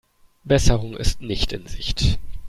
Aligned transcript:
Besserung 0.43 0.97
ist 0.97 1.21
nicht 1.21 1.53
in 1.53 1.67
Sicht. 1.67 2.17